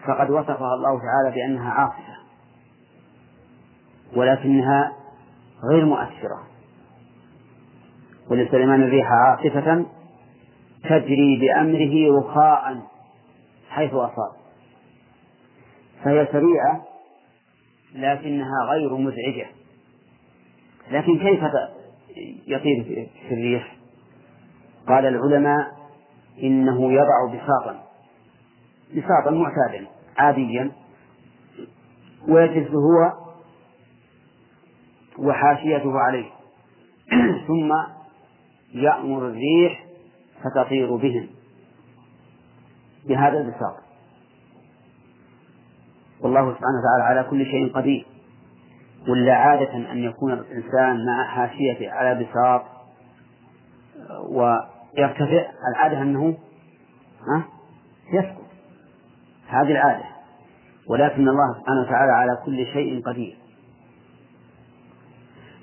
فقد 0.07 0.31
وصفها 0.31 0.75
الله 0.75 1.01
تعالى 1.01 1.35
بأنها 1.35 1.71
عاصفة 1.71 2.17
ولكنها 4.17 4.93
غير 5.71 5.85
مؤثرة. 5.85 6.43
ولسليمان 8.31 8.83
الريح 8.83 9.07
عاصفة 9.13 9.87
تجري 10.85 11.41
بأمره 11.41 12.19
رخاء. 12.19 12.96
حيث 13.77 13.95
أصاب. 13.95 14.33
فهي 16.05 16.29
سريعة 16.33 16.85
لكنها 17.95 18.65
غير 18.71 18.97
مزعجة. 18.97 19.47
لكن 20.91 21.19
كيف 21.19 21.41
يطير 22.47 23.09
في 23.29 23.35
الريح؟ 23.35 23.77
قال 24.89 25.07
العلماء 25.07 25.73
إنه 26.43 26.93
يضع 26.93 27.27
بساطا 27.35 27.83
بساطا 28.91 29.31
معتادا 29.31 29.87
عاديا 30.17 30.73
ويجلس 32.29 32.71
هو 32.71 33.13
وحاشيته 35.19 35.99
عليه. 35.99 36.31
ثم 37.49 37.73
يأمر 38.75 39.29
الريح 39.29 39.87
فتطير 40.45 40.97
بهم. 40.97 41.36
بهذا 43.09 43.39
البساط. 43.39 43.77
والله 46.21 46.41
سبحانه 46.41 46.79
وتعالى 46.79 47.05
على 47.05 47.31
كل 47.31 47.45
شيء 47.45 47.73
قدير. 47.73 48.07
ولا 49.09 49.35
عادة 49.35 49.77
أن 49.93 49.99
يكون 49.99 50.33
الإنسان 50.33 51.07
مع 51.07 51.25
حاشيته 51.29 51.91
على 51.91 52.25
بساط 52.25 52.63
ويرتفع 54.29 55.47
العادة 55.69 56.03
أنه 56.03 56.37
يسقط. 58.13 58.47
هذه 59.49 59.71
العادة. 59.71 60.05
ولكن 60.89 61.29
الله 61.29 61.61
سبحانه 61.61 61.81
وتعالى 61.81 62.13
على 62.13 62.39
كل 62.45 62.67
شيء 62.67 63.03
قدير. 63.07 63.37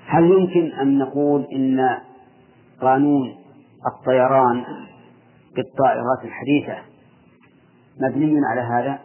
هل 0.06 0.24
يمكن 0.24 0.72
أن 0.72 0.98
نقول 0.98 1.46
إن 1.52 1.98
قانون 2.80 3.36
الطيران 3.86 4.64
بالطائرات 5.56 6.24
الحديثة 6.24 6.93
مبني 8.00 8.40
على 8.46 8.60
هذا 8.60 8.98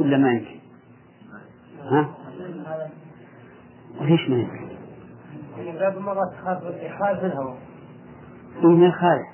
ولا 0.00 0.16
ما 0.16 0.32
يمكن؟ 0.32 0.60
ها؟ 1.82 2.08
ليش 4.00 4.28
ما 4.28 4.36
يمكن؟ 4.36 4.70
بعض 5.80 5.96
المرات 5.96 6.32
تخاف 6.32 6.62
يخالف 6.62 7.24
الهواء. 7.24 7.58
ما 8.62 8.86
يخالف 8.86 9.26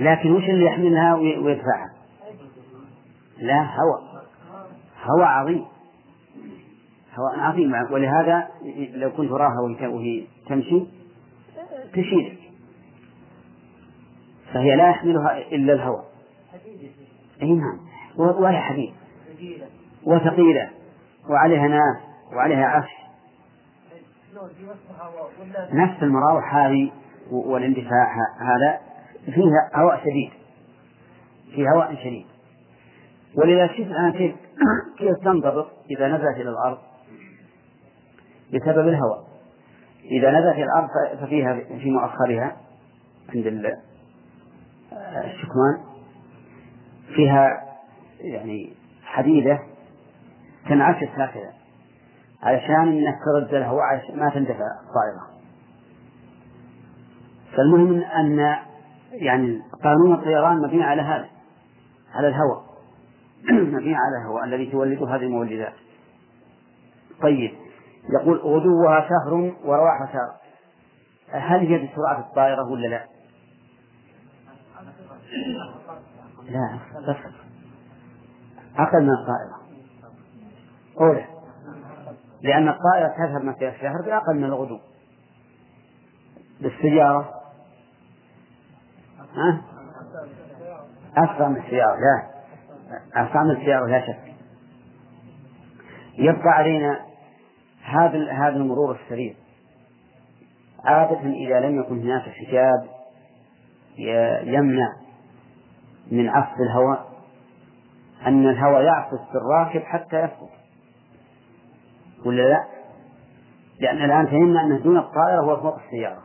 لكن 0.00 0.32
وش 0.32 0.44
اللي 0.44 0.64
يحملها 0.66 1.14
ويدفعها؟ 1.14 1.92
لا 3.38 3.62
هواء 3.62 4.26
هواء 5.02 5.26
عظيم 5.28 5.64
هواء 7.18 7.40
عظيم 7.40 7.72
ولهذا 7.90 8.48
لو 8.94 9.10
كنت 9.10 9.30
أراها 9.30 9.60
وهي 9.82 10.24
تمشي 10.48 10.84
تشيل 11.92 12.38
فهي 14.52 14.76
لا 14.76 14.90
يحملها 14.90 15.38
إلا 15.38 15.72
الهواء 15.72 16.11
أي 17.42 17.52
نعم. 17.52 17.78
وهي 18.16 18.58
حديد 18.58 18.94
وثقيلة. 20.04 20.70
وعليها 21.30 21.68
ناس. 21.68 21.96
وعليها 22.32 22.66
عفش. 22.66 22.90
نفس 25.72 26.02
المراوح 26.02 26.56
هذه 26.56 26.90
والاندفاع 27.30 28.14
هذا 28.40 28.80
فيها 29.24 29.70
هواء 29.74 30.00
شديد. 30.00 30.30
في 31.54 31.66
هواء 31.68 31.94
شديد. 31.94 32.26
ولذا 33.34 33.66
شوف 33.66 33.86
الآن 33.86 34.12
كيف 34.12 34.34
كيف 34.98 35.18
تنضبط 35.24 35.68
إذا 35.90 36.08
نزلت 36.08 36.36
إلى 36.36 36.50
الأرض 36.50 36.78
بسبب 38.54 38.88
الهواء. 38.88 39.24
إذا 40.04 40.30
نزلت 40.30 40.54
إلى 40.54 40.64
الأرض 40.64 40.88
ففيها 41.20 41.54
في 41.54 41.90
مؤخرها 41.90 42.56
عند 43.34 43.46
الشكمان 45.02 45.91
فيها 47.14 47.62
يعني 48.20 48.72
حديدة 49.04 49.58
تنعكس 50.68 51.08
هكذا 51.14 51.52
علشان 52.42 52.88
إنك 52.88 53.18
ترد 53.24 53.54
الهواء 53.54 54.14
ما 54.14 54.30
تندفع 54.30 54.66
الطائرة. 54.88 55.32
فالمهم 57.56 58.02
أن 58.02 58.56
يعني 59.12 59.62
قانون 59.84 60.14
الطيران 60.14 60.58
مبني 60.58 60.82
على 60.82 61.02
هذا 61.02 61.28
على 62.14 62.28
الهواء 62.28 62.64
مبني 63.74 63.94
على 63.94 64.16
الهواء 64.22 64.44
الذي 64.44 64.70
تولده 64.70 65.06
هذه 65.06 65.22
المولدات. 65.22 65.74
طيب 67.22 67.52
يقول 68.20 68.38
غدوها 68.38 69.08
شهر 69.08 69.54
ورواحها 69.64 70.06
شهر 70.12 70.42
هل 71.30 71.60
هي 71.60 71.78
بسرعة 71.78 72.20
الطائرة 72.20 72.70
ولا 72.70 72.86
لا؟ 72.86 73.11
لا 76.52 76.78
أقل 78.78 79.02
من 79.02 79.10
الطائرة. 79.10 79.62
أولى 81.00 81.26
لأن 82.42 82.68
الطائرة 82.68 83.08
تذهب 83.08 83.44
مسيرة 83.44 83.70
الشهر 83.70 84.02
بأقل 84.06 84.36
من 84.36 84.44
الغدو 84.44 84.78
بالسيارة. 86.60 87.34
ها؟ 89.34 89.62
أسرع 91.16 91.48
من 91.48 91.56
السيارة 91.56 91.96
لا. 91.96 92.32
أسرع 93.14 93.42
من 93.42 93.50
السيارة 93.50 93.86
لا 93.86 94.06
شك. 94.06 94.34
يبقى 96.18 96.48
علينا 96.48 97.00
هذا 97.82 98.32
هذا 98.32 98.56
المرور 98.56 98.98
السريع. 99.04 99.34
عادة 100.84 101.20
إذا 101.20 101.60
لم 101.60 101.80
يكن 101.80 102.00
هناك 102.00 102.22
حجاب 102.22 102.88
يمنع 104.44 105.01
من 106.12 106.28
عصف 106.28 106.60
الهواء 106.60 107.12
أن 108.26 108.48
الهواء 108.48 108.82
يعصف 108.82 109.20
بالراكب 109.32 109.80
حتى 109.80 110.16
يسقط 110.16 110.50
ولا 112.26 112.42
لا؟ 112.42 112.64
لأن 113.80 113.96
الآن 114.04 114.26
فهمنا 114.26 114.60
أنه 114.60 114.78
دون 114.78 114.98
الطائرة 114.98 115.40
هو 115.40 115.56
فوق 115.56 115.78
السيارة. 115.84 116.22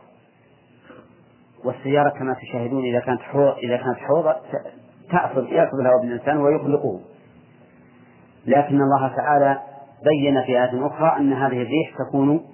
والسيارة 1.64 2.10
كما 2.10 2.34
تشاهدون 2.34 2.84
إذا 2.84 3.00
كانت 3.00 3.20
حوض 3.20 3.56
إذا 3.56 3.76
كانت 3.76 3.98
حوض 3.98 4.34
تأخذ 5.10 5.44
يأخذ 5.44 5.78
الهواء 5.80 6.00
بالإنسان 6.02 6.36
ويخلقه 6.36 7.00
لكن 8.46 8.80
الله 8.80 9.16
تعالى 9.16 9.60
بين 10.04 10.42
في 10.42 10.62
آية 10.62 10.86
أخرى 10.86 11.16
أن 11.16 11.32
هذه 11.32 11.62
الريح 11.62 11.94
تكون 12.08 12.46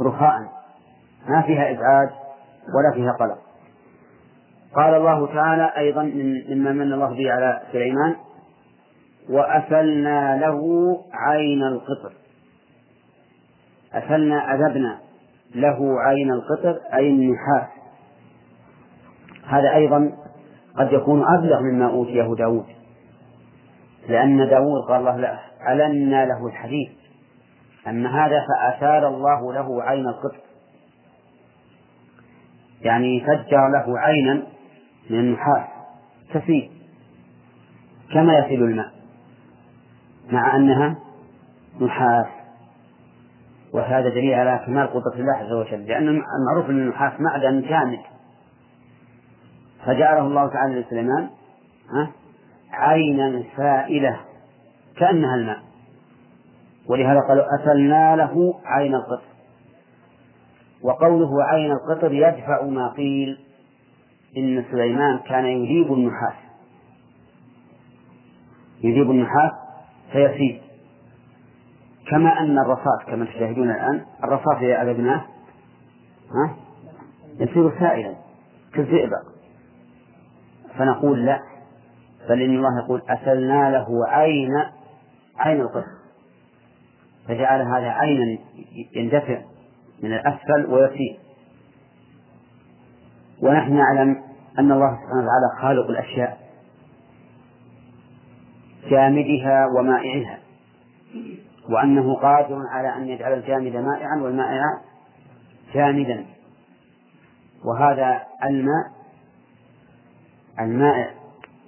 رخاء. 0.00 0.38
ما 1.28 1.42
فيها 1.42 1.70
إزعاج 1.72 2.08
ولا 2.74 2.94
فيها 2.94 3.12
قلق. 3.20 3.51
قال 4.74 4.94
الله 4.94 5.26
تعالى 5.26 5.72
أيضا 5.76 6.02
مما 6.48 6.72
من 6.72 6.92
الله 6.92 7.08
به 7.14 7.32
على 7.32 7.62
سليمان 7.72 8.16
وأسلنا 9.30 10.36
له 10.36 10.60
عين 11.12 11.62
القطر. 11.62 12.12
أسلنا 13.92 14.54
أذبنا 14.54 14.98
له 15.54 16.00
عين 16.00 16.30
القطر 16.32 16.78
أي 16.94 17.08
النحاس. 17.08 17.68
هذا 19.46 19.74
أيضا 19.74 20.12
قد 20.78 20.92
يكون 20.92 21.24
أبلغ 21.38 21.60
مما 21.60 21.90
أوتيه 21.90 22.34
داود. 22.38 22.66
لأن 24.08 24.48
داود 24.48 24.88
قال 24.88 25.00
الله 25.00 25.16
له 25.16 25.40
ألنا 25.68 26.24
له 26.26 26.46
الحديث. 26.46 26.90
أما 27.86 28.26
هذا 28.26 28.40
فأسال 28.48 29.04
الله 29.04 29.52
له 29.52 29.82
عين 29.82 30.06
القطر. 30.08 30.40
يعني 32.80 33.20
فجر 33.20 33.68
له 33.68 33.98
عينا 33.98 34.51
من 35.10 35.18
النحاس 35.18 35.66
تسيل 36.34 36.70
كما 38.12 38.38
يسيل 38.38 38.62
الماء 38.62 38.92
مع 40.32 40.56
أنها 40.56 40.96
نحاس. 41.80 42.26
وهذا 43.74 44.08
دليل 44.08 44.34
على 44.34 44.64
كمال 44.66 44.86
قدرة 44.86 45.14
الله 45.14 45.32
عز 45.32 45.52
وجل 45.52 45.86
لأن 45.86 46.08
المعروف 46.08 46.70
أن 46.70 46.78
النحاس 46.78 47.12
معدن 47.20 47.60
جامد. 47.60 48.00
فجعله 49.86 50.20
الله 50.20 50.48
تعالى 50.48 50.80
لسليمان 50.80 51.28
عينا 52.72 53.42
سائلة 53.56 54.20
كأنها 54.96 55.34
الماء. 55.34 55.62
ولهذا 56.88 57.20
قالوا 57.20 57.44
أسلنا 57.60 58.16
له 58.16 58.60
عين 58.64 58.94
القطر. 58.94 59.28
وقوله 60.82 61.44
عين 61.44 61.72
القطر 61.72 62.12
يدفع 62.12 62.64
ما 62.64 62.88
قيل. 62.88 63.38
إن 64.36 64.64
سليمان 64.70 65.18
كان 65.18 65.44
يذيب 65.44 65.92
النحاس. 65.92 66.34
يذيب 68.84 69.10
النحاس 69.10 69.52
فيسيب 70.12 70.60
كما 72.10 72.40
أن 72.40 72.58
الرصاص 72.58 73.04
كما 73.06 73.24
تشاهدون 73.24 73.70
الآن 73.70 74.04
الرصاص 74.24 74.56
إذا 74.62 74.82
أذبناه 74.82 75.24
ها؟ 76.30 76.56
يصير 77.40 77.78
سائلا 77.80 78.14
كالزئبق 78.74 79.22
فنقول 80.78 81.26
لا 81.26 81.40
بل 82.28 82.42
إن 82.42 82.56
الله 82.56 82.84
يقول 82.84 83.02
أسلنا 83.08 83.70
له 83.70 83.86
عين 84.08 84.50
عين 85.38 85.60
القطر 85.60 85.86
فجعل 87.28 87.60
هذا 87.60 87.88
عينا 87.90 88.38
يندفع 88.96 89.42
من 90.02 90.12
الأسفل 90.12 90.66
ويسير 90.68 91.18
ونحن 93.42 93.72
نعلم 93.72 94.22
أن 94.58 94.72
الله 94.72 94.90
سبحانه 94.90 95.22
وتعالى 95.22 95.60
خالق 95.60 95.90
الأشياء 95.90 96.38
جامدها 98.90 99.66
ومائعها 99.66 100.38
وأنه 101.70 102.14
قادر 102.14 102.58
على 102.70 102.96
أن 102.96 103.08
يجعل 103.08 103.32
الجامد 103.32 103.76
مائعا 103.76 104.20
والمائع 104.22 104.62
جامدا. 105.74 106.24
وهذا 107.64 108.22
الماء 108.44 108.92
المائع 110.60 111.10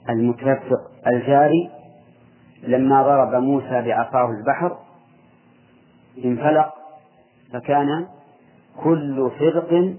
المتدفق 0.08 0.90
الجاري 1.06 1.70
لما 2.62 3.02
ضرب 3.02 3.42
موسى 3.42 3.82
بعصاه 3.82 4.30
البحر 4.30 4.78
انفلق 6.24 6.74
فكان 7.52 8.06
كل 8.84 9.30
فرق 9.38 9.94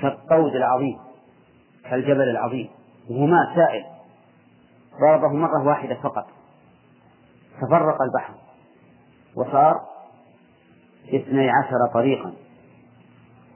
كالطود 0.00 0.54
العظيم 0.54 0.98
كالجبل 1.90 2.28
العظيم 2.30 2.68
وهو 3.10 3.26
ماء 3.26 3.54
سائل. 3.56 3.84
ضربه 5.00 5.28
مرة 5.28 5.66
واحدة 5.66 5.94
فقط. 5.94 6.26
تفرق 7.60 8.02
البحر 8.02 8.34
وصار 9.36 9.80
اثني 11.14 11.50
عشر 11.50 11.92
طريقا. 11.94 12.32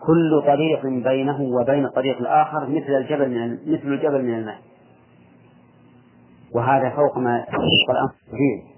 كل 0.06 0.42
طريق 0.46 0.86
بينه 0.86 1.40
وبين 1.40 1.84
الطريق 1.84 2.18
الآخر 2.18 2.66
مثل 2.68 2.92
الجبل 2.92 3.30
من 3.30 3.52
مثل 3.52 3.88
الجبل 3.88 4.24
من 4.24 4.34
الماء. 4.34 4.58
وهذا 6.54 6.90
فوق 6.90 7.18
ما 7.18 7.44
فيه 8.30 8.74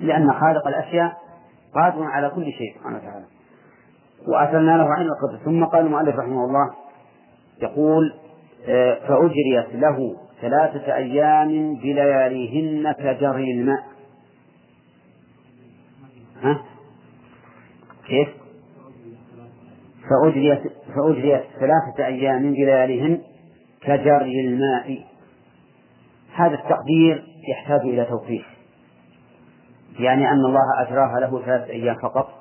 لأن 0.00 0.32
خالق 0.32 0.66
الأشياء 0.66 1.18
قادر 1.74 2.02
على 2.02 2.30
كل 2.30 2.52
شيء 2.52 2.74
سبحانه 2.78 2.96
وتعالى. 2.96 3.24
وأتلنا 4.26 4.76
له 4.76 4.94
عين 4.94 5.06
القدر. 5.06 5.44
ثم 5.44 5.64
قال 5.64 5.86
المؤلف 5.86 6.16
رحمه 6.16 6.44
الله 6.44 6.70
يقول 7.62 8.14
آه، 8.68 8.94
فأجريت 8.94 9.74
له 9.74 10.16
ثلاثة 10.40 10.94
أيام 10.94 11.74
بلياليهن 11.74 12.92
كجري 12.92 13.52
الماء. 13.52 13.84
ها؟ 16.42 16.62
كيف؟ 18.06 18.28
فأجريت 20.10 20.62
فأجريت 20.96 21.42
ثلاثة 21.60 22.06
أيام 22.06 22.52
بلياليهن 22.52 23.20
كجري 23.80 24.40
الماء. 24.46 25.04
هذا 26.34 26.54
التقدير 26.54 27.24
يحتاج 27.50 27.80
إلى 27.80 28.04
توفيق. 28.04 28.44
يعني 30.00 30.30
أن 30.30 30.44
الله 30.44 30.82
أجراها 30.86 31.20
له 31.20 31.42
ثلاثة 31.44 31.70
أيام 31.72 31.96
فقط. 32.02 32.37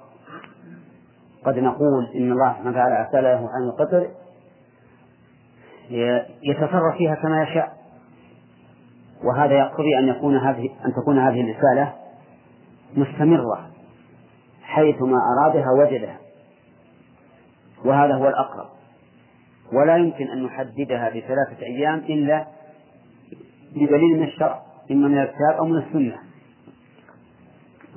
قد 1.45 1.59
نقول 1.59 2.07
إن 2.15 2.31
الله 2.31 2.49
سبحانه 2.53 2.69
وتعالى 2.69 2.99
أرسل 2.99 3.23
له 3.23 3.49
عن 3.49 3.63
القطر 3.63 4.07
يتصرف 6.43 6.97
فيها 6.97 7.15
كما 7.15 7.43
يشاء. 7.43 7.77
وهذا 9.23 9.53
يقتضي 9.53 9.97
أن 9.99 10.07
يكون 10.07 10.37
هذه 10.37 10.69
أن 10.85 10.93
تكون 11.01 11.19
هذه 11.19 11.41
الرسالة 11.41 11.93
مستمرة 12.95 13.69
حيثما 14.61 15.17
أرادها 15.17 15.71
وجدها. 15.79 16.17
وهذا 17.85 18.13
هو 18.13 18.27
الأقرب. 18.27 18.69
ولا 19.73 19.97
يمكن 19.97 20.27
أن 20.27 20.43
نحددها 20.43 21.09
بثلاثة 21.09 21.61
أيام 21.61 21.99
إلا 21.99 22.47
بدليل 23.75 24.17
من 24.17 24.23
الشرع 24.23 24.61
إما 24.91 25.07
من 25.07 25.17
الكتاب 25.17 25.55
أو 25.59 25.65
من 25.65 25.77
السنة. 25.77 26.17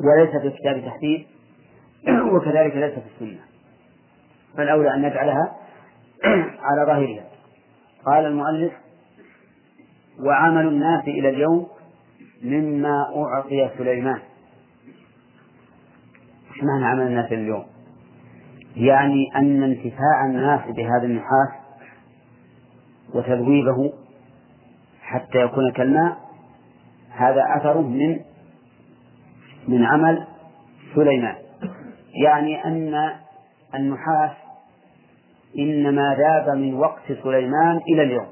وليس 0.00 0.30
في 0.30 0.46
الكتاب 0.46 0.90
تحديد. 0.90 1.26
وكذلك 2.34 2.76
ليس 2.76 2.92
في 2.92 3.06
السنة. 3.14 3.40
فالأولى 4.56 4.94
أن 4.94 5.02
نجعلها 5.02 5.56
على 6.66 6.86
ظاهرها. 6.86 7.24
قال 8.06 8.26
المؤلف 8.26 8.72
وعمل 10.26 10.66
الناس 10.66 11.04
إلى 11.04 11.28
اليوم 11.28 11.68
مما 12.42 13.06
أعطي 13.16 13.70
سليمان. 13.78 14.20
إيش 16.50 16.64
معنى 16.64 16.86
عمل 16.86 17.06
الناس 17.06 17.26
إلى 17.26 17.42
اليوم؟ 17.42 17.64
يعني 18.76 19.26
أن 19.36 19.62
انتفاع 19.62 20.26
الناس 20.26 20.60
بهذا 20.60 21.04
النحاس 21.04 21.48
وتذويبه 23.14 23.92
حتى 25.02 25.38
يكون 25.38 25.72
كالماء 25.72 26.18
هذا 27.10 27.44
أثر 27.56 27.80
من 27.80 28.20
من 29.68 29.84
عمل 29.84 30.26
سليمان. 30.94 31.36
يعني 32.14 32.64
أن 32.64 33.10
النحاس 33.74 34.30
إنما 35.58 36.16
ذاب 36.16 36.56
من 36.56 36.74
وقت 36.74 37.12
سليمان 37.22 37.80
إلى 37.88 38.02
اليوم. 38.02 38.26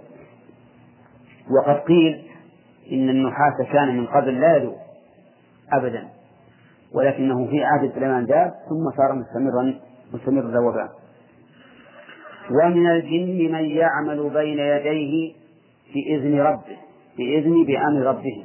وقد 1.51 1.77
قيل 1.81 2.23
إن 2.93 3.09
النحاس 3.09 3.73
كان 3.73 3.97
من 3.97 4.07
قبل 4.07 4.41
لا 4.41 4.57
يذوب 4.57 4.77
أبدا 5.73 6.09
ولكنه 6.95 7.47
في 7.47 7.65
عهد 7.65 7.93
سليمان 7.95 8.25
ذاب 8.25 8.51
ثم 8.69 8.97
صار 8.97 9.13
مستمرا 9.15 9.81
مستمر 10.13 10.41
ذوبان 10.41 10.89
ومن 12.51 12.87
الجن 12.91 13.53
من 13.53 13.65
يعمل 13.65 14.31
بين 14.31 14.59
يديه 14.59 15.35
بإذن 15.95 16.41
ربه 16.41 16.77
بإذن 17.19 17.65
بأمر 17.65 18.03
ربه. 18.07 18.45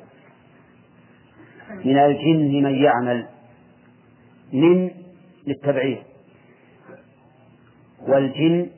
من 1.85 1.97
الجن 1.97 2.63
من 2.63 2.75
يعمل 2.75 3.27
من 4.53 4.91
للتبعيد 5.47 6.03
والجن 8.07 8.69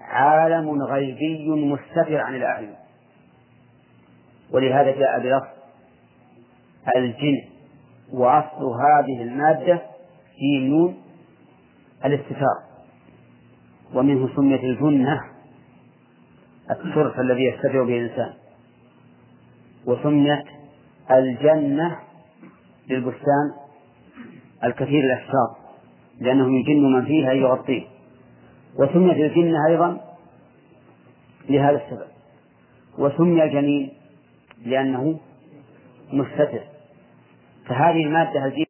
عالم 0.00 0.82
غيبي 0.82 1.48
مستتر 1.48 2.16
عن 2.16 2.34
الأعين. 2.34 2.74
ولهذا 4.52 4.90
جاء 4.90 5.20
بلفظ 5.20 5.46
الجن 6.96 7.42
وأصل 8.12 8.64
هذه 8.64 9.22
المادة 9.22 9.82
في 10.38 10.58
نون 10.58 11.02
الاستتار. 12.04 12.62
ومنه 13.94 14.36
سميت 14.36 14.64
الجنة 14.64 15.20
الترف 16.70 17.20
الذي 17.20 17.44
يستتر 17.44 17.84
به 17.84 17.98
الإنسان. 17.98 18.34
وسميت 19.86 20.44
الجنة 21.10 21.98
للبستان 22.88 23.46
الكثير 24.64 25.04
الأشجار. 25.04 25.59
لأنه 26.20 26.58
يجن 26.58 26.92
من 26.92 27.04
فيها 27.04 27.32
يغطيه. 27.32 27.82
وسميت 28.78 29.16
الجنة 29.16 29.66
أيضا 29.68 30.00
لهذا 31.48 31.82
السبب. 31.84 32.08
وسمي 32.98 33.44
الجنين 33.44 33.90
لأنه 34.66 35.20
مستتر. 36.12 36.60
فهذه 37.66 38.04
المادة 38.04 38.44
الجنة 38.44 38.69